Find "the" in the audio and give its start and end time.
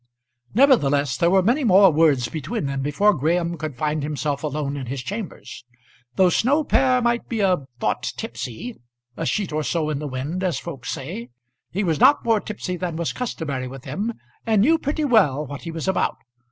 9.99-10.07